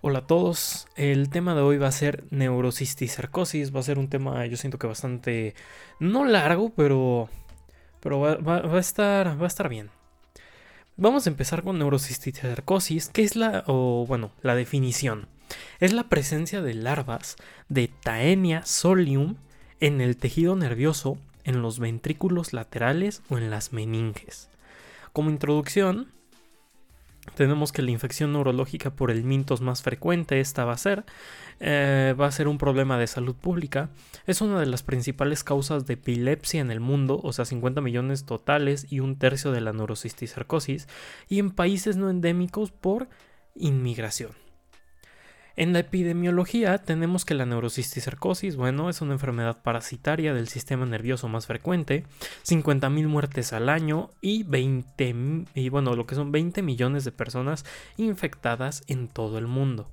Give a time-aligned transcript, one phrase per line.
[0.00, 4.08] Hola a todos, el tema de hoy va a ser neurocisticercosis, va a ser un
[4.08, 5.56] tema yo siento que bastante,
[5.98, 7.28] no largo, pero,
[7.98, 9.90] pero va, a, estar, va a estar bien.
[10.96, 15.26] Vamos a empezar con neurocisticercosis, que es la, o bueno, la definición.
[15.80, 17.34] Es la presencia de larvas
[17.68, 19.34] de Taenia solium
[19.80, 24.48] en el tejido nervioso, en los ventrículos laterales o en las meninges.
[25.12, 26.06] Como introducción,
[27.34, 31.04] tenemos que la infección neurológica por el mintos más frecuente, esta va a ser,
[31.60, 33.90] eh, va a ser un problema de salud pública.
[34.26, 38.24] Es una de las principales causas de epilepsia en el mundo, o sea, 50 millones
[38.24, 40.88] totales y un tercio de la neurocisticercosis,
[41.28, 43.08] y en países no endémicos por
[43.54, 44.47] inmigración.
[45.58, 51.26] En la epidemiología tenemos que la neurocisticercosis, bueno, es una enfermedad parasitaria del sistema nervioso
[51.26, 52.04] más frecuente,
[52.46, 55.16] 50.000 muertes al año y 20
[55.56, 57.64] y bueno, lo que son 20 millones de personas
[57.96, 59.90] infectadas en todo el mundo.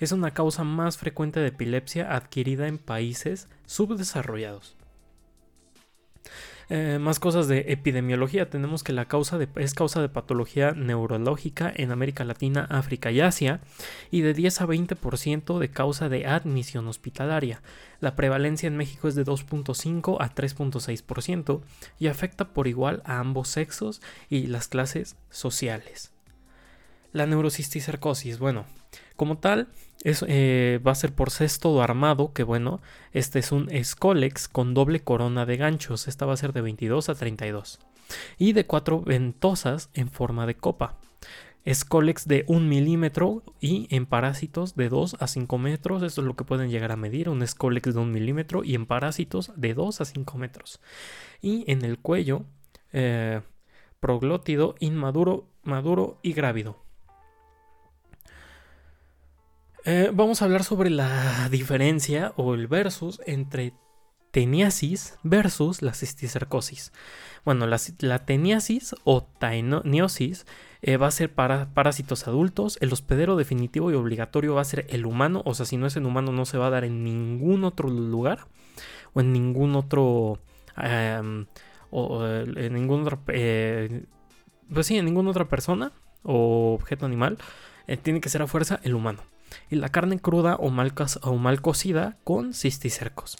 [0.00, 4.76] Es una causa más frecuente de epilepsia adquirida en países subdesarrollados.
[6.76, 8.50] Eh, más cosas de epidemiología.
[8.50, 13.20] Tenemos que la causa de, es causa de patología neurológica en América Latina, África y
[13.20, 13.60] Asia
[14.10, 17.62] y de 10 a 20% de causa de admisión hospitalaria.
[18.00, 21.60] La prevalencia en México es de 2.5 a 3.6%
[22.00, 26.10] y afecta por igual a ambos sexos y las clases sociales.
[27.12, 28.66] La neurocisticercosis, bueno,
[29.14, 29.68] como tal,
[30.04, 32.80] eh, va a ser por cesto armado, que bueno,
[33.12, 37.08] este es un Scolex con doble corona de ganchos, esta va a ser de 22
[37.08, 37.80] a 32,
[38.38, 40.98] y de cuatro ventosas en forma de copa.
[41.72, 46.02] Scolex de 1 milímetro y en parásitos de 2 a 5 metros.
[46.02, 48.84] Esto es lo que pueden llegar a medir, un Scolex de 1 milímetro y en
[48.84, 50.80] parásitos de 2 a 5 metros.
[51.40, 52.44] Y en el cuello,
[52.92, 53.40] eh,
[53.98, 56.83] proglótido, inmaduro, maduro y grávido.
[59.86, 63.74] Eh, vamos a hablar sobre la diferencia o el versus entre
[64.30, 66.90] teniasis versus la cisticercosis.
[67.44, 70.46] Bueno, la, teniasis o taeniosis
[70.80, 72.78] eh, va a ser para parásitos adultos.
[72.80, 75.42] El hospedero definitivo y obligatorio va a ser el humano.
[75.44, 77.90] O sea, si no es en humano, no se va a dar en ningún otro
[77.90, 78.46] lugar
[79.12, 80.40] o en ningún otro.
[80.78, 81.44] Em,
[81.90, 83.20] o en ningún otro.
[83.28, 84.06] Eh,
[84.72, 85.92] pues sí, en ninguna otra persona
[86.22, 87.36] o objeto animal.
[88.02, 89.33] tiene que ser a fuerza el humano
[89.70, 90.92] y la carne cruda o mal,
[91.22, 93.36] o mal cocida con cisticercos.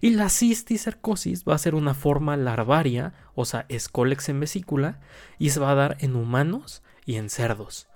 [0.00, 5.00] Y la cisticercosis va a ser una forma larvaria, o sea, escolex en vesícula,
[5.38, 7.88] y se va a dar en humanos y en cerdos.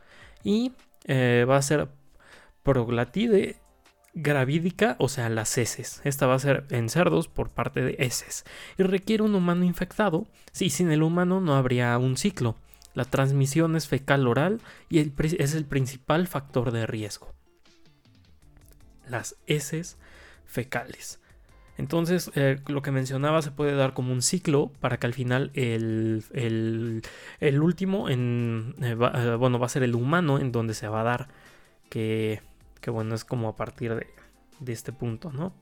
[0.45, 0.73] Y
[1.05, 1.89] eh, va a ser
[2.63, 3.57] proglatide
[4.15, 6.01] gravídica, o sea, las heces.
[6.05, 8.45] Esta va a ser en cerdos por parte de heces.
[8.77, 12.57] Y requiere un humano infectado, si sin el humano no habría un ciclo.
[12.95, 17.33] La transmisión es fecal oral y es el principal factor de riesgo
[19.13, 19.97] las heces
[20.47, 21.21] fecales.
[21.79, 25.51] Entonces, eh, lo que mencionaba se puede dar como un ciclo para que al final
[25.55, 26.23] el,
[27.61, 31.01] último, en, eh, va, eh, bueno, va a ser el humano en donde se va
[31.01, 31.29] a dar,
[31.89, 32.43] que,
[32.81, 34.07] que bueno, es como a partir de,
[34.61, 35.55] de este punto, ¿no?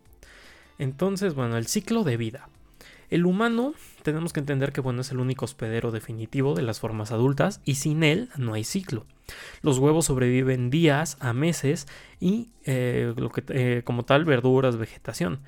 [0.78, 2.49] Entonces, bueno, el ciclo de vida.
[3.10, 7.10] El humano tenemos que entender que bueno, es el único hospedero definitivo de las formas
[7.10, 9.04] adultas y sin él no hay ciclo.
[9.62, 11.88] Los huevos sobreviven días a meses
[12.20, 13.12] y eh,
[13.49, 15.41] eh, como tal verduras, vegetación.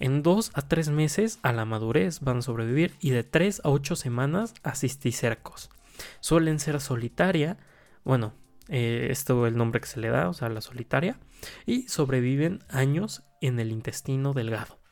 [0.00, 3.70] En dos a tres meses a la madurez van a sobrevivir y de 3 a
[3.70, 5.70] 8 semanas a cisticercos.
[6.18, 7.58] Suelen ser solitaria,
[8.02, 8.34] bueno,
[8.68, 11.20] eh, esto es el nombre que se le da, o sea, la solitaria,
[11.64, 14.83] y sobreviven años en el intestino delgado.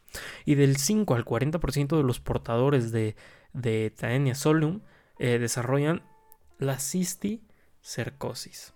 [0.44, 3.16] Y del 5 al 40% de los portadores de,
[3.52, 4.80] de Taenia solum
[5.18, 6.02] eh, desarrollan
[6.58, 8.74] la cisticercosis.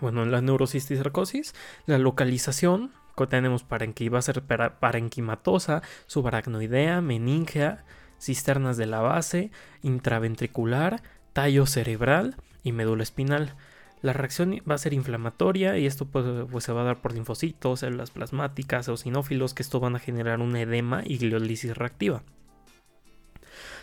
[0.00, 1.54] Bueno, en la neurocisticercosis,
[1.86, 7.84] la localización que tenemos que va a ser parenquimatosa, subaracnoidea, meningea,
[8.18, 9.50] cisternas de la base,
[9.82, 11.02] intraventricular,
[11.32, 13.54] tallo cerebral y médula espinal.
[14.02, 17.14] La reacción va a ser inflamatoria y esto pues, pues, se va a dar por
[17.14, 22.24] linfocitos, células plasmáticas, eosinófilos, que esto van a generar un edema y gliolisis reactiva.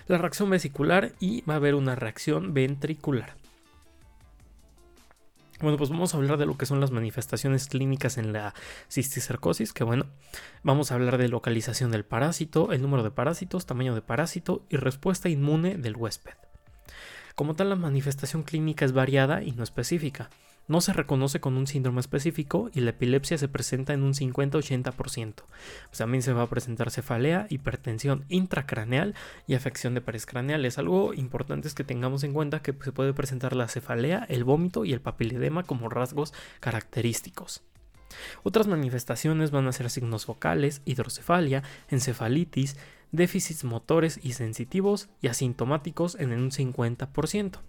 [0.08, 3.36] La reacción vesicular y va a haber una reacción ventricular.
[5.62, 8.54] Bueno, pues vamos a hablar de lo que son las manifestaciones clínicas en la
[8.90, 10.06] cisticercosis, que bueno,
[10.64, 14.78] vamos a hablar de localización del parásito, el número de parásitos, tamaño de parásito y
[14.78, 16.49] respuesta inmune del huésped.
[17.40, 20.30] Como tal, la manifestación clínica es variada y no específica.
[20.68, 24.94] No se reconoce con un síndrome específico y la epilepsia se presenta en un 50-80%.
[24.96, 29.16] Pues también se va a presentar cefalea, hipertensión intracraneal
[29.48, 30.78] y afección de pares craneales.
[30.80, 34.84] Algo importante es que tengamos en cuenta que se puede presentar la cefalea, el vómito
[34.84, 37.64] y el papiledema como rasgos característicos.
[38.44, 42.76] Otras manifestaciones van a ser signos vocales, hidrocefalia, encefalitis,
[43.12, 47.60] déficits motores y sensitivos y asintomáticos en un 50%.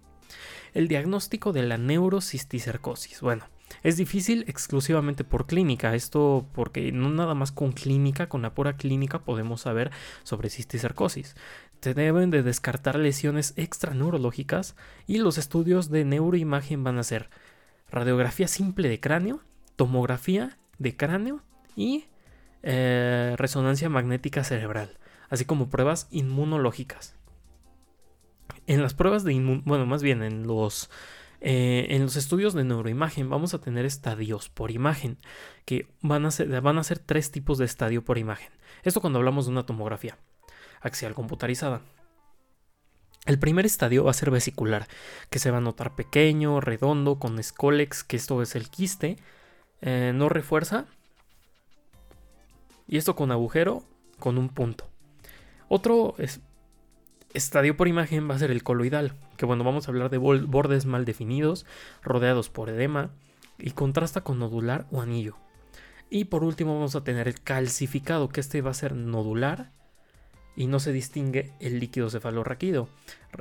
[0.74, 3.20] El diagnóstico de la neurocisticercosis.
[3.20, 3.46] Bueno,
[3.82, 8.76] es difícil exclusivamente por clínica, esto porque no nada más con clínica, con la pura
[8.76, 9.90] clínica podemos saber
[10.22, 11.34] sobre cisticercosis.
[11.80, 14.76] Se deben de descartar lesiones extraneurológicas
[15.06, 17.30] y los estudios de neuroimagen van a ser
[17.90, 19.40] radiografía simple de cráneo,
[19.76, 21.42] tomografía de cráneo
[21.74, 22.04] y
[22.62, 24.98] eh, resonancia magnética cerebral,
[25.30, 27.14] así como pruebas inmunológicas.
[28.66, 30.90] En las pruebas de inmun bueno, más bien en los
[31.40, 35.16] eh, en los estudios de neuroimagen vamos a tener estadios por imagen,
[35.64, 38.50] que van a, ser, van a ser tres tipos de estadio por imagen.
[38.82, 40.18] Esto cuando hablamos de una tomografía
[40.82, 41.80] axial computarizada.
[43.26, 44.86] El primer estadio va a ser vesicular,
[45.30, 49.16] que se va a notar pequeño, redondo, con escolex, que esto es el quiste,
[49.82, 50.86] eh, no refuerza.
[52.86, 53.84] Y esto con agujero,
[54.18, 54.89] con un punto.
[55.72, 56.16] Otro
[57.32, 60.84] estadio por imagen va a ser el coloidal, que bueno, vamos a hablar de bordes
[60.84, 61.64] mal definidos,
[62.02, 63.12] rodeados por edema,
[63.56, 65.36] y contrasta con nodular o anillo.
[66.10, 69.70] Y por último vamos a tener el calcificado, que este va a ser nodular
[70.56, 72.88] y no se distingue el líquido cefalorraquídeo.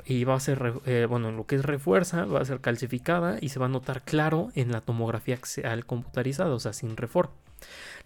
[0.05, 3.49] Y va a ser, eh, bueno, lo que es refuerza, va a ser calcificada y
[3.49, 7.31] se va a notar claro en la tomografía axial computarizada, o sea, sin refor.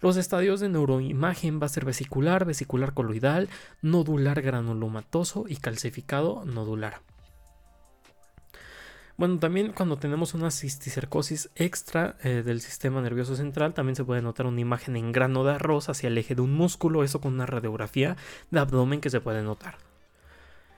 [0.00, 3.48] Los estadios de neuroimagen va a ser vesicular, vesicular coloidal,
[3.82, 7.00] nodular granulomatoso y calcificado nodular.
[9.16, 14.22] Bueno, también cuando tenemos una cisticercosis extra eh, del sistema nervioso central, también se puede
[14.22, 17.34] notar una imagen en grano de arroz hacia el eje de un músculo, eso con
[17.34, 18.16] una radiografía
[18.50, 19.78] de abdomen que se puede notar.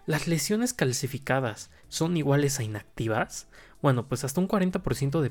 [0.04, 3.48] ¿Las lesiones calcificadas son iguales a inactivas?
[3.86, 5.30] Bueno, pues hasta un 40% de,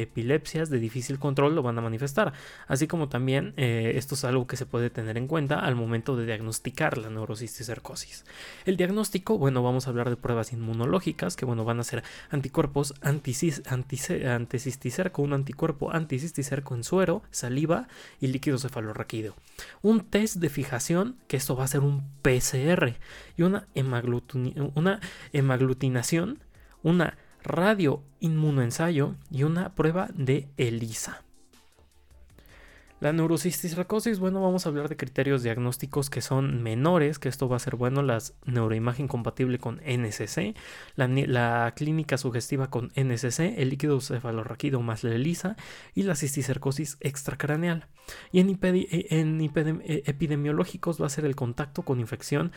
[0.00, 2.32] epilepsias de difícil control lo van a manifestar,
[2.66, 6.16] así como también eh, esto es algo que se puede tener en cuenta al momento
[6.16, 8.24] de diagnosticar la neurocisticercosis.
[8.64, 12.94] El diagnóstico, bueno, vamos a hablar de pruebas inmunológicas, que bueno, van a ser anticuerpos
[13.02, 17.86] anticisticerco, un anticuerpo anticisticerco en suero, saliva
[18.18, 19.36] y líquido cefalorraquídeo.
[19.82, 22.94] Un test de fijación, que esto va a ser un PCR,
[23.36, 23.68] y una,
[24.74, 25.00] una
[25.34, 26.38] hemaglutinación,
[26.82, 31.22] una radio inmunoensayo y una prueba de ELISA.
[33.02, 37.56] La neurocisticercosis, bueno, vamos a hablar de criterios diagnósticos que son menores, que esto va
[37.56, 40.54] a ser bueno, la neuroimagen compatible con NSC,
[40.94, 45.56] la, clínica sugestiva con NSC, el líquido cefalorraquídeo más la ELISA
[45.96, 47.88] y la cisticercosis extracraneal.
[48.30, 52.52] Y en, en eh, epidemiológicos va a ser el contacto con infección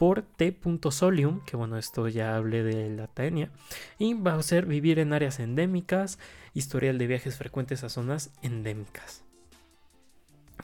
[0.00, 3.50] por T.solium, que bueno, esto ya hablé de la tenia,
[3.98, 6.18] y va a ser vivir en áreas endémicas,
[6.54, 9.29] historial de viajes frecuentes a zonas endémicas.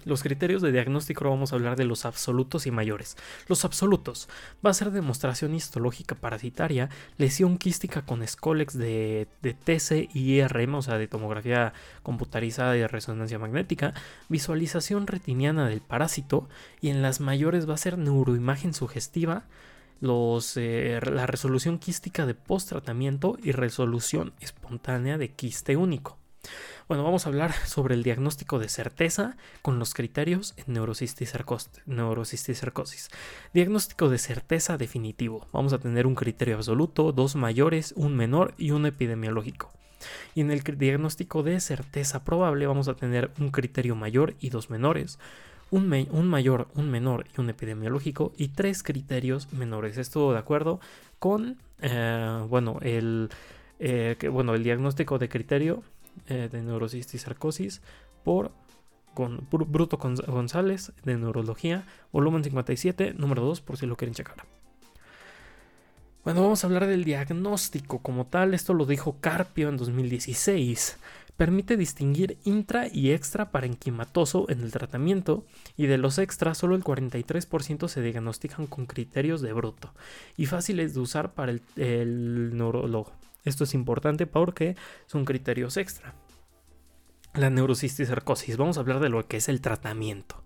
[0.06, 3.16] Los criterios de diagnóstico vamos a hablar de los absolutos y mayores.
[3.48, 4.28] Los absolutos
[4.64, 6.88] va a ser demostración histológica parasitaria,
[7.18, 11.74] lesión quística con Scolex de, de TC y IRM, o sea, de tomografía
[12.04, 13.94] computarizada y de resonancia magnética,
[14.28, 16.48] visualización retiniana del parásito
[16.80, 19.44] y en las mayores va a ser neuroimagen sugestiva,
[20.02, 26.18] eh, la resolución quística de post-tratamiento y resolución espontánea de quiste único.
[26.88, 33.10] Bueno, vamos a hablar sobre el diagnóstico de certeza con los criterios en neurocisticercosis.
[33.52, 35.48] Diagnóstico de certeza definitivo.
[35.52, 39.72] Vamos a tener un criterio absoluto, dos mayores, un menor y un epidemiológico.
[40.36, 44.70] Y en el diagnóstico de certeza probable vamos a tener un criterio mayor y dos
[44.70, 45.18] menores,
[45.72, 49.98] un, mayor, un menor y un epidemiológico y tres criterios menores.
[49.98, 50.78] Esto de acuerdo
[51.18, 53.28] con eh, bueno, el,
[53.80, 55.82] eh, bueno, el diagnóstico de criterio
[56.28, 57.82] eh, de neurocisticercosis
[58.24, 58.52] por
[59.14, 64.44] con Bruto González de Neurología, volumen 57, número 2, por si lo quieren checar.
[66.22, 68.52] Bueno, vamos a hablar del diagnóstico como tal.
[68.52, 70.98] Esto lo dijo Carpio en 2016.
[71.36, 75.46] Permite distinguir intra y extra parenquimatoso en el tratamiento
[75.76, 79.94] y de los extras solo el 43% se diagnostican con criterios de bruto
[80.36, 83.12] y fáciles de usar para el, el neurólogo.
[83.46, 84.76] Esto es importante porque
[85.06, 86.14] son criterios extra.
[87.32, 88.58] La neurocisticercosis.
[88.58, 90.42] Vamos a hablar de lo que es el tratamiento.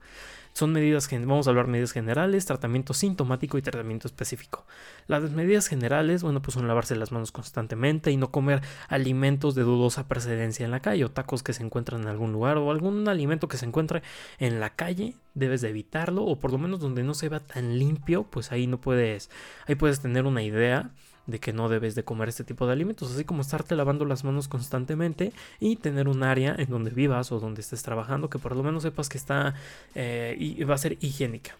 [0.52, 4.66] Son medidas, vamos a hablar medidas generales, tratamiento sintomático y tratamiento específico.
[5.06, 9.62] Las medidas generales, bueno, pues son lavarse las manos constantemente y no comer alimentos de
[9.62, 13.08] dudosa precedencia en la calle o tacos que se encuentran en algún lugar o algún
[13.08, 14.02] alimento que se encuentre
[14.38, 17.78] en la calle, debes de evitarlo o por lo menos donde no se vea tan
[17.78, 19.30] limpio, pues ahí no puedes,
[19.68, 20.90] ahí puedes tener una idea
[21.26, 24.24] de que no debes de comer este tipo de alimentos, así como estarte lavando las
[24.24, 28.56] manos constantemente y tener un área en donde vivas o donde estés trabajando que por
[28.56, 29.54] lo menos sepas que está
[29.94, 31.56] eh, y va a ser higiénica.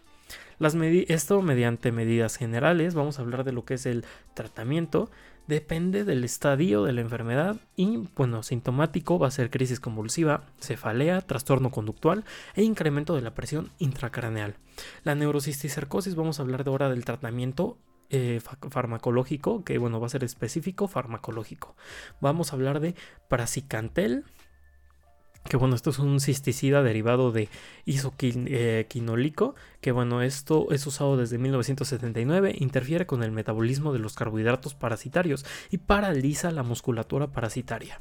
[0.59, 5.09] Las esto mediante medidas generales, vamos a hablar de lo que es el tratamiento,
[5.47, 11.21] depende del estadio de la enfermedad y, bueno, sintomático va a ser crisis convulsiva, cefalea,
[11.21, 14.55] trastorno conductual e incremento de la presión intracraneal.
[15.03, 17.77] La neurocisticercosis, vamos a hablar de ahora del tratamiento
[18.11, 21.75] eh, farmacológico, que bueno, va a ser específico farmacológico.
[22.19, 22.95] Vamos a hablar de
[23.29, 24.25] prazicantel,
[25.49, 27.49] que bueno, esto es un cisticida derivado de
[27.85, 34.75] isoquinólico, que bueno, esto es usado desde 1979, interfiere con el metabolismo de los carbohidratos
[34.75, 37.99] parasitarios y paraliza la musculatura parasitaria.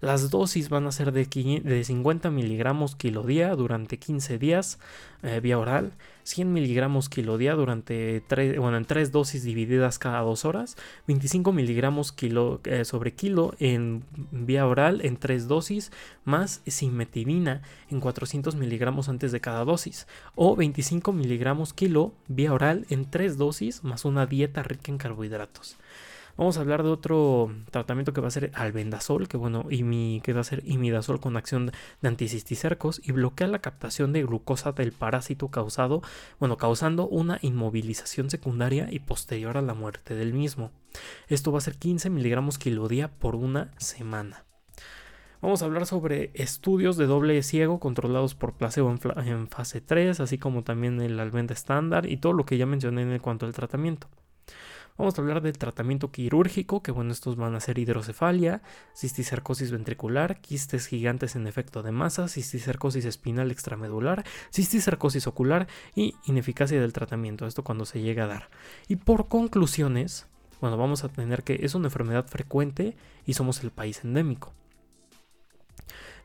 [0.00, 4.78] Las dosis van a ser de, 50 miligramos día durante 15 días
[5.22, 5.92] eh, vía oral,
[6.24, 8.22] 100 miligramos día durante
[8.58, 14.04] bueno, en 3 dosis divididas cada 2 horas, 25 miligramos kilo, eh, sobre kilo en
[14.30, 15.92] vía oral en 3 dosis,
[16.24, 22.86] más simetidina en 400 miligramos antes de cada dosis, o 25 miligramos kilo vía oral
[22.90, 25.76] en 3 dosis más una dieta rica en carbohidratos.
[26.36, 30.20] Vamos a hablar de otro tratamiento que va a ser albendazol, que bueno, y mi,
[30.22, 34.72] que va a ser imidazol con acción de anticisticercos y bloquea la captación de glucosa
[34.72, 36.02] del parásito causado,
[36.38, 40.72] bueno, causando una inmovilización secundaria y posterior a la muerte del mismo.
[41.28, 44.44] Esto va a ser 15 miligramos kilodía por una semana.
[45.42, 50.38] Vamos a hablar sobre estudios de doble ciego controlados por placebo en, fase 3, así
[50.38, 54.08] como también el albenda estándar y todo lo que ya mencioné en cuanto al tratamiento.
[54.96, 58.62] Vamos a hablar del tratamiento quirúrgico, que bueno, estos van a ser hidrocefalia,
[58.94, 66.80] cisticercosis ventricular, quistes gigantes en efecto de masa, cisticercosis espinal extramedular, cisticercosis ocular y ineficacia
[66.80, 68.48] del tratamiento, esto cuando se llega a dar.
[68.88, 70.28] Y por conclusiones,
[70.62, 74.54] bueno, vamos a tener que es una enfermedad frecuente y somos el país endémico.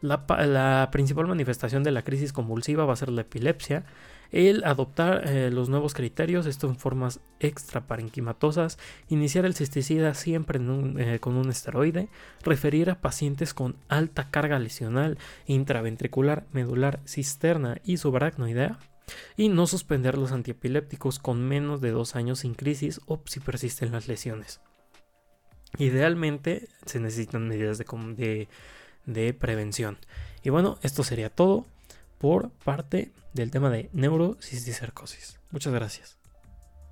[0.01, 3.85] La, principal manifestación de la crisis convulsiva va a ser la epilepsia,
[4.31, 8.79] el adoptar eh, los nuevos criterios, esto en formas extra parenquimatosas,
[9.09, 10.59] iniciar el cisticida siempre
[10.97, 12.09] eh, con un esteroide,
[12.43, 18.79] referir a pacientes con alta carga lesional intraventricular, medular, cisterna y subaracnoidea,
[19.37, 23.91] y no suspender los antiepilépticos con menos de dos años sin crisis o si persisten
[23.91, 24.61] las lesiones.
[25.77, 28.47] Idealmente se necesitan medidas de,
[29.05, 29.97] de prevención.
[30.43, 31.65] Y bueno, esto sería todo
[32.17, 35.39] por parte del tema de neurocisticercosis.
[35.51, 36.20] Muchas gracias.